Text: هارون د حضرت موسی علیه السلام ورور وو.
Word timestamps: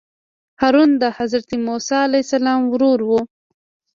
هارون 0.61 0.91
د 1.01 1.03
حضرت 1.17 1.49
موسی 1.65 1.97
علیه 2.05 2.23
السلام 2.25 2.59
ورور 2.71 2.99
وو. 3.07 3.21